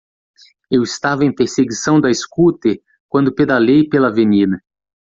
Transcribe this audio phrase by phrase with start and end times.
[0.71, 4.59] Eu estava em perseguição da scooter quando pedalei pela avenida.